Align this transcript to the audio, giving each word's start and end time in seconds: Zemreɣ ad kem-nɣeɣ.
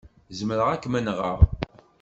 Zemreɣ 0.37 0.67
ad 0.69 0.79
kem-nɣeɣ. 0.83 1.39